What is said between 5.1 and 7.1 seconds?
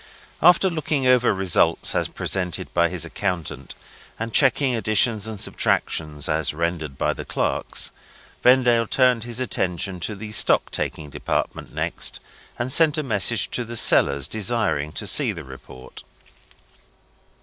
and subtractions, as rendered